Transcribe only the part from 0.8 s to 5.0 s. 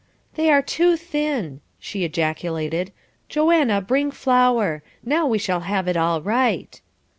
thin," she ejaculated. "Joanna, bring flour.